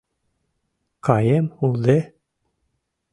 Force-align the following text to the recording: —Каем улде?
—Каем 1.05 1.45
улде? 1.63 1.97